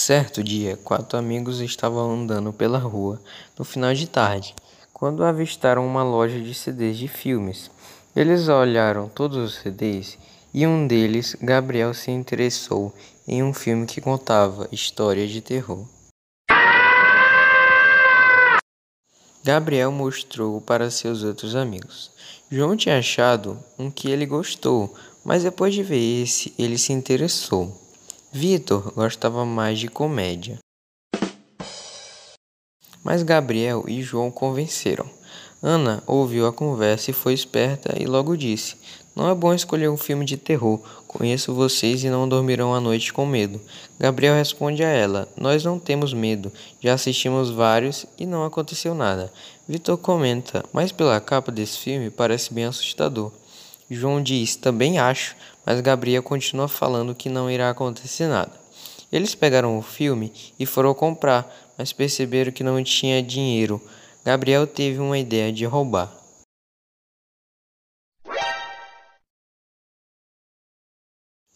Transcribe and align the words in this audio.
Certo 0.00 0.44
dia, 0.44 0.76
quatro 0.76 1.18
amigos 1.18 1.60
estavam 1.60 2.12
andando 2.12 2.52
pela 2.52 2.78
rua 2.78 3.20
no 3.58 3.64
final 3.64 3.92
de 3.92 4.08
tarde, 4.08 4.54
quando 4.92 5.24
avistaram 5.24 5.84
uma 5.84 6.04
loja 6.04 6.40
de 6.40 6.54
CDs 6.54 6.96
de 6.96 7.08
filmes. 7.08 7.68
Eles 8.14 8.48
olharam 8.48 9.08
todos 9.08 9.36
os 9.36 9.56
CDs 9.56 10.16
e 10.54 10.64
um 10.64 10.86
deles, 10.86 11.36
Gabriel, 11.42 11.92
se 11.92 12.12
interessou 12.12 12.94
em 13.26 13.42
um 13.42 13.52
filme 13.52 13.86
que 13.86 14.00
contava 14.00 14.68
histórias 14.70 15.30
de 15.30 15.40
terror. 15.40 15.84
Gabriel 19.42 19.90
mostrou 19.90 20.60
para 20.60 20.92
seus 20.92 21.24
outros 21.24 21.56
amigos. 21.56 22.12
João 22.48 22.76
tinha 22.76 23.00
achado 23.00 23.58
um 23.76 23.90
que 23.90 24.08
ele 24.08 24.26
gostou, 24.26 24.94
mas 25.24 25.42
depois 25.42 25.74
de 25.74 25.82
ver 25.82 26.22
esse, 26.22 26.54
ele 26.56 26.78
se 26.78 26.92
interessou. 26.92 27.87
Vitor 28.30 28.92
gostava 28.92 29.46
mais 29.46 29.78
de 29.78 29.88
comédia. 29.88 30.58
Mas 33.02 33.22
Gabriel 33.22 33.84
e 33.88 34.02
João 34.02 34.30
convenceram. 34.30 35.08
Ana 35.62 36.02
ouviu 36.06 36.46
a 36.46 36.52
conversa 36.52 37.10
e 37.10 37.14
foi 37.14 37.32
esperta 37.32 37.96
e 37.98 38.04
logo 38.04 38.36
disse: 38.36 38.76
Não 39.16 39.30
é 39.30 39.34
bom 39.34 39.54
escolher 39.54 39.88
um 39.88 39.96
filme 39.96 40.26
de 40.26 40.36
terror. 40.36 40.78
Conheço 41.06 41.54
vocês 41.54 42.04
e 42.04 42.10
não 42.10 42.28
dormirão 42.28 42.74
à 42.74 42.80
noite 42.80 43.14
com 43.14 43.24
medo. 43.24 43.58
Gabriel 43.98 44.34
responde 44.34 44.84
a 44.84 44.88
ela: 44.88 45.26
Nós 45.34 45.64
não 45.64 45.78
temos 45.78 46.12
medo. 46.12 46.52
Já 46.82 46.92
assistimos 46.92 47.48
vários 47.48 48.04
e 48.18 48.26
não 48.26 48.44
aconteceu 48.44 48.94
nada. 48.94 49.32
Vitor 49.66 49.96
comenta: 49.96 50.62
Mas 50.70 50.92
pela 50.92 51.18
capa 51.18 51.50
desse 51.50 51.78
filme 51.78 52.10
parece 52.10 52.52
bem 52.52 52.66
assustador. 52.66 53.32
João 53.90 54.22
diz: 54.22 54.54
Também 54.54 54.98
acho, 54.98 55.34
mas 55.68 55.82
Gabriel 55.82 56.22
continua 56.22 56.66
falando 56.66 57.14
que 57.14 57.28
não 57.28 57.50
irá 57.50 57.68
acontecer 57.68 58.26
nada. 58.26 58.50
Eles 59.12 59.34
pegaram 59.34 59.76
o 59.76 59.82
filme 59.82 60.32
e 60.58 60.64
foram 60.64 60.94
comprar, 60.94 61.46
mas 61.76 61.92
perceberam 61.92 62.50
que 62.50 62.64
não 62.64 62.82
tinha 62.82 63.22
dinheiro. 63.22 63.78
Gabriel 64.24 64.66
teve 64.66 64.98
uma 64.98 65.18
ideia 65.18 65.52
de 65.52 65.66
roubar. 65.66 66.10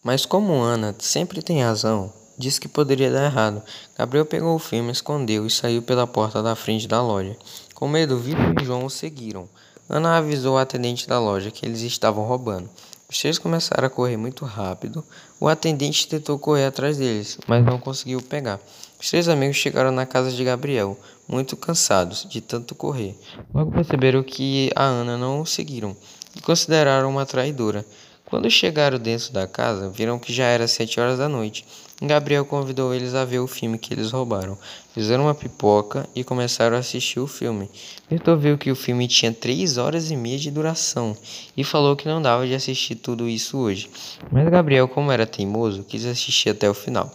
Mas 0.03 0.27
como 0.27 0.61
Ana 0.61 0.95
sempre 0.99 1.41
tem 1.41 1.63
razão, 1.63 2.13
disse 2.37 2.61
que 2.61 2.67
poderia 2.67 3.11
dar 3.11 3.25
errado. 3.25 3.63
Gabriel 3.97 4.27
pegou 4.27 4.55
o 4.55 4.59
filme, 4.59 4.91
escondeu 4.91 5.47
e 5.47 5.49
saiu 5.49 5.81
pela 5.81 6.05
porta 6.05 6.43
da 6.43 6.55
frente 6.55 6.87
da 6.87 7.01
loja. 7.01 7.35
Com 7.73 7.87
medo, 7.87 8.19
Vitor 8.19 8.61
e 8.61 8.63
João 8.63 8.85
o 8.85 8.91
seguiram. 8.91 9.49
Ana 9.89 10.17
avisou 10.17 10.53
o 10.53 10.59
atendente 10.59 11.07
da 11.07 11.19
loja 11.19 11.49
que 11.49 11.65
eles 11.65 11.81
estavam 11.81 12.23
roubando. 12.25 12.69
Os 13.13 13.19
três 13.19 13.37
começaram 13.37 13.85
a 13.85 13.91
correr 13.91 14.17
muito 14.17 14.43
rápido. 14.43 15.05
O 15.39 15.47
atendente 15.47 16.07
tentou 16.07 16.39
correr 16.39 16.65
atrás 16.65 16.97
deles, 16.97 17.37
mas 17.47 17.63
não 17.63 17.77
conseguiu 17.77 18.19
pegar. 18.19 18.59
Os 18.99 19.07
três 19.07 19.29
amigos 19.29 19.55
chegaram 19.55 19.91
na 19.91 20.03
casa 20.03 20.31
de 20.31 20.43
Gabriel, 20.43 20.97
muito 21.27 21.55
cansados 21.55 22.25
de 22.27 22.41
tanto 22.41 22.73
correr. 22.73 23.15
Logo 23.53 23.71
perceberam 23.71 24.23
que 24.23 24.71
a 24.75 24.85
Ana 24.85 25.15
não 25.15 25.41
o 25.41 25.45
seguiram 25.45 25.95
e 26.35 26.41
consideraram 26.41 27.07
uma 27.07 27.23
traidora. 27.23 27.85
Quando 28.33 28.49
chegaram 28.49 28.97
dentro 28.97 29.31
da 29.31 29.45
casa, 29.45 29.91
viram 29.91 30.17
que 30.17 30.33
já 30.33 30.45
era 30.45 30.67
sete 30.67 30.99
horas 30.99 31.19
da 31.19 31.29
noite. 31.29 31.63
Gabriel 32.01 32.43
convidou 32.43 32.91
eles 32.91 33.13
a 33.13 33.23
ver 33.23 33.37
o 33.37 33.45
filme 33.45 33.77
que 33.77 33.93
eles 33.93 34.09
roubaram. 34.09 34.57
Fizeram 34.91 35.25
uma 35.25 35.35
pipoca 35.35 36.09
e 36.15 36.23
começaram 36.23 36.75
a 36.75 36.79
assistir 36.79 37.19
o 37.19 37.27
filme. 37.27 37.69
Vitor 38.09 38.35
viu 38.35 38.57
que 38.57 38.71
o 38.71 38.75
filme 38.75 39.07
tinha 39.07 39.31
três 39.31 39.77
horas 39.77 40.09
e 40.09 40.15
meia 40.15 40.39
de 40.39 40.49
duração 40.49 41.15
e 41.55 41.63
falou 41.63 41.95
que 41.95 42.07
não 42.07 42.19
dava 42.19 42.47
de 42.47 42.55
assistir 42.55 42.95
tudo 42.95 43.29
isso 43.29 43.55
hoje. 43.55 43.87
Mas 44.31 44.49
Gabriel, 44.49 44.87
como 44.87 45.11
era 45.11 45.27
teimoso, 45.27 45.83
quis 45.83 46.03
assistir 46.03 46.49
até 46.49 46.67
o 46.67 46.73
final. 46.73 47.13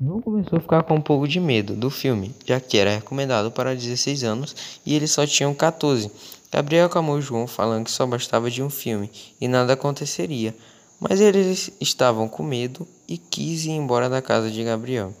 João 0.00 0.20
começou 0.20 0.58
a 0.58 0.60
ficar 0.60 0.82
com 0.82 0.96
um 0.96 1.00
pouco 1.00 1.28
de 1.28 1.38
medo 1.38 1.74
do 1.74 1.90
filme, 1.90 2.34
já 2.44 2.58
que 2.58 2.76
era 2.76 2.90
recomendado 2.96 3.52
para 3.52 3.72
16 3.72 4.24
anos 4.24 4.56
e 4.84 4.96
eles 4.96 5.12
só 5.12 5.24
tinham 5.24 5.54
14. 5.54 6.10
Gabriel 6.56 6.86
acalmou 6.86 7.20
João 7.20 7.46
falando 7.46 7.84
que 7.84 7.90
só 7.90 8.06
bastava 8.06 8.50
de 8.50 8.62
um 8.62 8.70
filme 8.70 9.10
e 9.38 9.46
nada 9.46 9.74
aconteceria, 9.74 10.56
mas 10.98 11.20
eles 11.20 11.70
estavam 11.78 12.30
com 12.30 12.42
medo 12.42 12.88
e 13.06 13.18
quis 13.18 13.66
ir 13.66 13.72
embora 13.72 14.08
da 14.08 14.22
casa 14.22 14.50
de 14.50 14.64
Gabriel. 14.64 15.12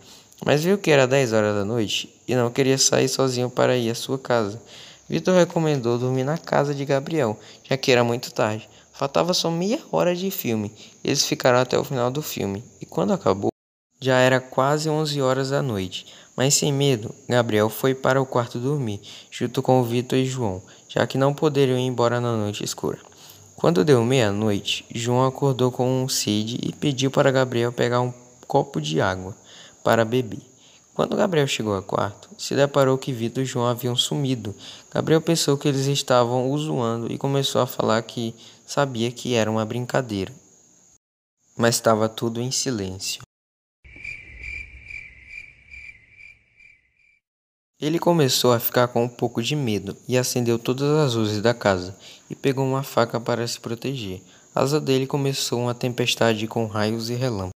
Mas 0.46 0.64
viu 0.64 0.78
que 0.78 0.90
era 0.90 1.06
10 1.06 1.34
horas 1.34 1.54
da 1.54 1.62
noite 1.62 2.08
e 2.26 2.34
não 2.34 2.50
queria 2.50 2.78
sair 2.78 3.06
sozinho 3.06 3.50
para 3.50 3.76
ir 3.76 3.90
à 3.90 3.94
sua 3.94 4.18
casa. 4.18 4.58
Vitor 5.06 5.34
recomendou 5.34 5.98
dormir 5.98 6.24
na 6.24 6.38
casa 6.38 6.74
de 6.74 6.86
Gabriel, 6.86 7.38
já 7.62 7.76
que 7.76 7.92
era 7.92 8.02
muito 8.02 8.32
tarde. 8.32 8.66
Faltava 8.90 9.34
só 9.34 9.50
meia 9.50 9.78
hora 9.92 10.16
de 10.16 10.30
filme. 10.30 10.72
Eles 11.04 11.26
ficaram 11.26 11.58
até 11.58 11.78
o 11.78 11.84
final 11.84 12.10
do 12.10 12.22
filme, 12.22 12.64
e 12.80 12.86
quando 12.86 13.12
acabou, 13.12 13.50
já 14.00 14.18
era 14.18 14.40
quase 14.40 14.88
11 14.88 15.20
horas 15.20 15.50
da 15.50 15.62
noite. 15.62 16.06
Mas 16.36 16.54
sem 16.54 16.72
medo, 16.72 17.14
Gabriel 17.28 17.70
foi 17.70 17.94
para 17.94 18.20
o 18.20 18.26
quarto 18.26 18.58
dormir, 18.58 19.00
junto 19.30 19.62
com 19.62 19.82
Vitor 19.82 20.18
e 20.18 20.26
João, 20.26 20.62
já 20.88 21.06
que 21.06 21.16
não 21.16 21.32
poderiam 21.32 21.78
ir 21.78 21.86
embora 21.86 22.20
na 22.20 22.36
noite 22.36 22.62
escura. 22.62 22.98
Quando 23.56 23.84
deu 23.84 24.04
meia-noite, 24.04 24.84
João 24.94 25.24
acordou 25.24 25.72
com 25.72 26.04
um 26.04 26.08
sede 26.08 26.58
e 26.62 26.74
pediu 26.74 27.10
para 27.10 27.30
Gabriel 27.30 27.72
pegar 27.72 28.02
um 28.02 28.12
copo 28.46 28.82
de 28.82 29.00
água 29.00 29.34
para 29.82 30.04
beber. 30.04 30.42
Quando 30.92 31.16
Gabriel 31.16 31.46
chegou 31.46 31.74
ao 31.74 31.82
quarto, 31.82 32.28
se 32.38 32.54
deparou 32.54 32.98
que 32.98 33.12
Vitor 33.12 33.42
e 33.42 33.46
João 33.46 33.66
haviam 33.66 33.96
sumido. 33.96 34.54
Gabriel 34.92 35.20
pensou 35.20 35.56
que 35.56 35.68
eles 35.68 35.86
estavam 35.86 36.50
o 36.50 36.58
zoando 36.58 37.10
e 37.10 37.16
começou 37.16 37.60
a 37.62 37.66
falar 37.66 38.02
que 38.02 38.34
sabia 38.66 39.10
que 39.10 39.34
era 39.34 39.50
uma 39.50 39.64
brincadeira. 39.64 40.32
Mas 41.56 41.76
estava 41.76 42.08
tudo 42.08 42.40
em 42.40 42.50
silêncio. 42.50 43.25
Ele 47.78 47.98
começou 47.98 48.54
a 48.54 48.58
ficar 48.58 48.88
com 48.88 49.04
um 49.04 49.08
pouco 49.08 49.42
de 49.42 49.54
medo 49.54 49.94
e 50.08 50.16
acendeu 50.16 50.58
todas 50.58 50.88
as 50.88 51.14
luzes 51.14 51.42
da 51.42 51.52
casa 51.52 51.94
e 52.30 52.34
pegou 52.34 52.64
uma 52.64 52.82
faca 52.82 53.20
para 53.20 53.46
se 53.46 53.60
proteger. 53.60 54.22
Asa 54.54 54.80
dele 54.80 55.06
começou 55.06 55.60
uma 55.60 55.74
tempestade 55.74 56.46
com 56.46 56.64
raios 56.64 57.10
e 57.10 57.14
relâmpagos. 57.14 57.50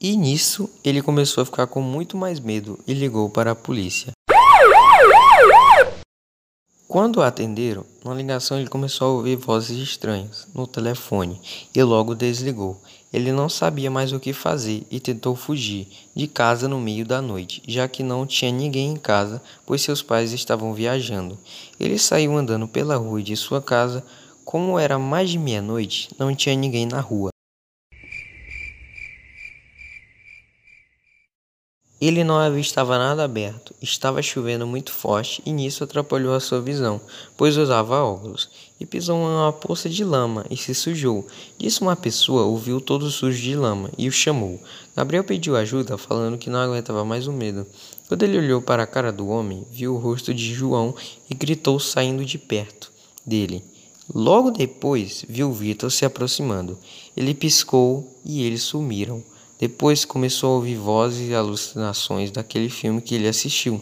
E 0.00 0.16
nisso, 0.16 0.70
ele 0.84 1.02
começou 1.02 1.42
a 1.42 1.44
ficar 1.44 1.66
com 1.66 1.82
muito 1.82 2.16
mais 2.16 2.38
medo 2.38 2.78
e 2.86 2.94
ligou 2.94 3.28
para 3.28 3.50
a 3.50 3.56
polícia. 3.56 4.12
Quando 6.86 7.22
atenderam, 7.22 7.84
na 8.04 8.14
ligação 8.14 8.58
ele 8.58 8.68
começou 8.68 9.06
a 9.08 9.10
ouvir 9.12 9.36
vozes 9.36 9.78
estranhas 9.78 10.48
no 10.54 10.66
telefone 10.66 11.40
e 11.74 11.82
logo 11.82 12.14
desligou. 12.14 12.80
Ele 13.12 13.32
não 13.32 13.48
sabia 13.48 13.90
mais 13.90 14.12
o 14.12 14.20
que 14.20 14.32
fazer 14.32 14.84
e 14.90 15.00
tentou 15.00 15.34
fugir 15.34 15.88
de 16.14 16.28
casa 16.28 16.68
no 16.68 16.80
meio 16.80 17.04
da 17.04 17.20
noite, 17.20 17.60
já 17.66 17.88
que 17.88 18.04
não 18.04 18.24
tinha 18.24 18.52
ninguém 18.52 18.92
em 18.92 18.96
casa, 18.96 19.42
pois 19.66 19.82
seus 19.82 20.00
pais 20.00 20.32
estavam 20.32 20.72
viajando. 20.72 21.36
Ele 21.78 21.98
saiu 21.98 22.36
andando 22.36 22.68
pela 22.68 22.96
rua 22.96 23.20
de 23.22 23.34
sua 23.36 23.60
casa. 23.60 24.04
Como 24.44 24.78
era 24.78 24.98
mais 24.98 25.30
de 25.30 25.38
meia-noite, 25.38 26.10
não 26.18 26.34
tinha 26.34 26.54
ninguém 26.54 26.86
na 26.86 27.00
rua. 27.00 27.30
Ele 32.00 32.24
não 32.24 32.38
avistava 32.38 32.96
nada 32.96 33.24
aberto, 33.24 33.74
estava 33.82 34.22
chovendo 34.22 34.66
muito 34.66 34.90
forte 34.90 35.42
e 35.44 35.52
nisso 35.52 35.84
atrapalhou 35.84 36.32
a 36.32 36.40
sua 36.40 36.58
visão, 36.58 36.98
pois 37.36 37.58
usava 37.58 38.02
óculos, 38.02 38.48
e 38.80 38.86
pisou 38.86 39.18
em 39.18 39.34
uma 39.34 39.52
poça 39.52 39.86
de 39.86 40.02
lama 40.02 40.46
e 40.50 40.56
se 40.56 40.74
sujou. 40.74 41.26
Disso 41.58 41.84
uma 41.84 41.94
pessoa 41.94 42.46
o 42.46 42.56
viu 42.56 42.80
todo 42.80 43.10
sujo 43.10 43.38
de 43.38 43.54
lama 43.54 43.90
e 43.98 44.08
o 44.08 44.12
chamou. 44.12 44.58
Gabriel 44.96 45.22
pediu 45.22 45.56
ajuda, 45.56 45.98
falando 45.98 46.38
que 46.38 46.48
não 46.48 46.58
aguentava 46.58 47.04
mais 47.04 47.26
o 47.26 47.32
medo. 47.32 47.66
Quando 48.08 48.22
ele 48.22 48.38
olhou 48.38 48.62
para 48.62 48.82
a 48.82 48.86
cara 48.86 49.12
do 49.12 49.28
homem, 49.28 49.66
viu 49.70 49.94
o 49.94 49.98
rosto 49.98 50.32
de 50.32 50.54
João 50.54 50.94
e 51.28 51.34
gritou 51.34 51.78
saindo 51.78 52.24
de 52.24 52.38
perto 52.38 52.90
dele. 53.26 53.62
Logo 54.12 54.50
depois, 54.50 55.24
viu 55.28 55.52
Vitor 55.52 55.92
se 55.92 56.04
aproximando. 56.06 56.78
Ele 57.14 57.34
piscou 57.34 58.18
e 58.24 58.42
eles 58.42 58.62
sumiram. 58.62 59.22
Depois 59.60 60.06
começou 60.06 60.52
a 60.52 60.54
ouvir 60.54 60.76
vozes 60.76 61.28
e 61.28 61.34
alucinações 61.34 62.30
daquele 62.30 62.70
filme 62.70 63.02
que 63.02 63.14
ele 63.14 63.28
assistiu. 63.28 63.78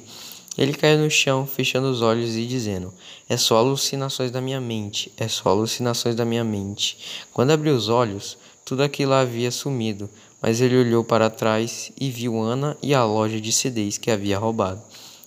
Ele 0.58 0.74
caiu 0.74 0.98
no 0.98 1.08
chão, 1.08 1.46
fechando 1.46 1.88
os 1.88 2.02
olhos 2.02 2.34
e 2.34 2.44
dizendo: 2.44 2.92
É 3.28 3.36
só 3.36 3.58
alucinações 3.58 4.32
da 4.32 4.40
minha 4.40 4.60
mente, 4.60 5.12
é 5.16 5.28
só 5.28 5.50
alucinações 5.50 6.16
da 6.16 6.24
minha 6.24 6.42
mente. 6.42 6.98
Quando 7.32 7.52
abriu 7.52 7.76
os 7.76 7.88
olhos, 7.88 8.36
tudo 8.64 8.82
aquilo 8.82 9.12
havia 9.12 9.52
sumido, 9.52 10.10
mas 10.42 10.60
ele 10.60 10.76
olhou 10.76 11.04
para 11.04 11.30
trás 11.30 11.92
e 11.96 12.10
viu 12.10 12.40
Ana 12.40 12.76
e 12.82 12.92
a 12.92 13.04
loja 13.04 13.40
de 13.40 13.52
CDs 13.52 13.96
que 13.96 14.10
havia 14.10 14.36
roubado. 14.36 14.82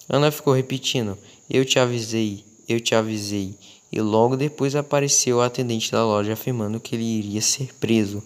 Ana 0.09 0.31
ficou 0.31 0.53
repetindo: 0.53 1.17
Eu 1.49 1.63
te 1.63 1.79
avisei, 1.79 2.43
eu 2.67 2.81
te 2.81 2.93
avisei. 2.93 3.55
E 3.91 3.99
logo 3.99 4.37
depois 4.37 4.75
apareceu 4.75 5.37
o 5.37 5.41
atendente 5.41 5.91
da 5.91 6.05
loja 6.05 6.33
afirmando 6.33 6.79
que 6.79 6.95
ele 6.95 7.03
iria 7.03 7.41
ser 7.41 7.73
preso. 7.75 8.23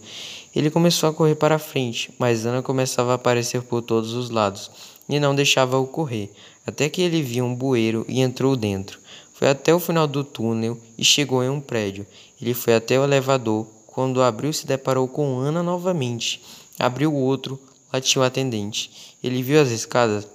Ele 0.56 0.70
começou 0.70 1.10
a 1.10 1.14
correr 1.14 1.36
para 1.36 1.58
frente, 1.58 2.14
mas 2.20 2.46
Ana 2.46 2.62
começava 2.62 3.12
a 3.12 3.16
aparecer 3.16 3.64
por 3.64 3.82
todos 3.82 4.14
os 4.14 4.30
lados 4.30 4.70
e 5.10 5.20
não 5.20 5.36
deixava-o 5.36 5.88
correr, 5.88 6.32
até 6.66 6.88
que 6.88 7.02
ele 7.02 7.22
viu 7.22 7.46
um 7.46 7.56
bueiro 7.56 8.06
e 8.08 8.22
entrou 8.22 8.56
dentro. 8.56 9.00
Foi 9.34 9.50
até 9.50 9.74
o 9.74 9.80
final 9.80 10.08
do 10.08 10.24
túnel 10.24 10.80
e 10.98 11.04
chegou 11.04 11.44
em 11.44 11.50
um 11.50 11.60
prédio. 11.60 12.06
Ele 12.42 12.54
foi 12.54 12.76
até 12.76 13.00
o 13.00 13.04
elevador 13.04 13.68
Quando 13.88 14.22
abriu, 14.22 14.52
se 14.52 14.68
deparou 14.68 15.08
com 15.08 15.40
Ana 15.40 15.64
novamente. 15.64 16.42
Abriu 16.78 17.14
o 17.14 17.18
outro, 17.18 17.60
latiu 17.92 18.22
o 18.22 18.26
atendente. 18.26 19.16
Ele 19.24 19.42
viu 19.42 19.62
as 19.62 19.70
escadas, 19.70 20.28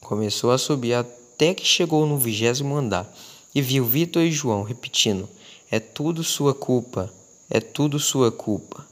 começou 0.00 0.50
a 0.50 0.58
subir 0.58 0.94
até 0.94 1.54
que 1.54 1.64
chegou 1.64 2.04
no 2.04 2.18
vigésimo 2.18 2.74
andar 2.76 3.12
e 3.56 3.62
viu 3.62 3.86
Vitor 3.86 4.22
e 4.22 4.30
João 4.30 4.62
repetindo: 4.62 5.26
É 5.70 5.80
tudo 5.80 6.22
sua 6.22 6.52
culpa, 6.52 7.10
é 7.48 7.58
tudo 7.58 7.98
sua 7.98 8.30
culpa. 8.30 8.86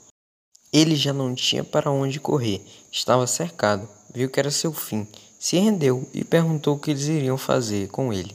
Ele 0.72 0.96
já 0.96 1.12
não 1.12 1.34
tinha 1.34 1.62
para 1.62 1.90
onde 1.90 2.18
correr, 2.18 2.62
estava 2.90 3.26
cercado, 3.26 3.86
viu 4.14 4.30
que 4.30 4.40
era 4.40 4.50
seu 4.50 4.72
fim, 4.72 5.06
se 5.38 5.58
rendeu 5.58 6.08
e 6.14 6.24
perguntou 6.24 6.76
o 6.76 6.78
que 6.78 6.92
eles 6.92 7.08
iriam 7.08 7.36
fazer 7.36 7.88
com 7.88 8.10
ele. 8.10 8.34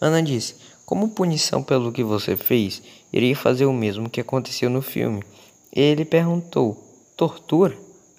Ana 0.00 0.20
disse: 0.20 0.56
Como 0.84 1.10
punição 1.10 1.62
pelo 1.62 1.92
que 1.92 2.02
você 2.02 2.36
fez, 2.36 2.82
iria 3.12 3.36
fazer 3.36 3.66
o 3.66 3.72
mesmo 3.72 4.10
que 4.10 4.20
aconteceu 4.20 4.68
no 4.68 4.82
filme. 4.82 5.22
Ele 5.72 6.04
perguntou: 6.04 6.76
Tortura? 7.16 7.78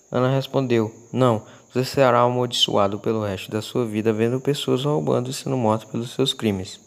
Ana 0.10 0.34
respondeu: 0.34 0.96
Não, 1.12 1.44
você 1.74 1.84
será 1.84 2.22
amaldiçoado 2.22 3.00
pelo 3.00 3.22
resto 3.22 3.52
da 3.52 3.62
sua 3.62 3.86
vida 3.86 4.14
vendo 4.14 4.40
pessoas 4.40 4.86
roubando 4.86 5.30
e 5.30 5.34
sendo 5.34 5.58
mortas 5.58 5.92
pelos 5.92 6.12
seus 6.12 6.34
crimes. 6.34 6.80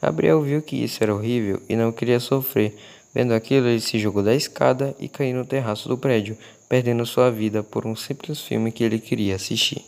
Gabriel 0.00 0.40
viu 0.40 0.62
que 0.62 0.82
isso 0.82 1.02
era 1.02 1.14
horrível 1.14 1.60
e 1.68 1.74
não 1.76 1.90
queria 1.90 2.20
sofrer. 2.20 2.74
Vendo 3.14 3.32
aquilo, 3.32 3.68
ele 3.68 3.80
se 3.80 3.98
jogou 3.98 4.22
da 4.22 4.34
escada 4.34 4.94
e 4.98 5.08
caiu 5.08 5.36
no 5.36 5.44
terraço 5.44 5.88
do 5.88 5.96
prédio, 5.96 6.36
perdendo 6.68 7.06
sua 7.06 7.30
vida 7.30 7.62
por 7.62 7.86
um 7.86 7.94
simples 7.94 8.40
filme 8.40 8.72
que 8.72 8.82
ele 8.82 8.98
queria 8.98 9.36
assistir. 9.36 9.82